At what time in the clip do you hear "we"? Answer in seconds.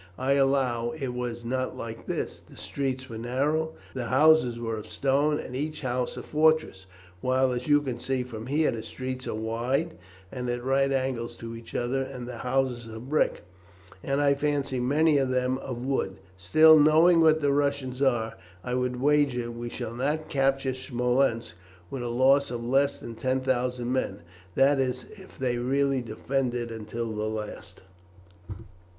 19.51-19.69